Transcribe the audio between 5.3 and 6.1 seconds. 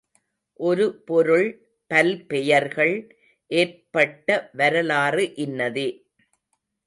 இன்னதே.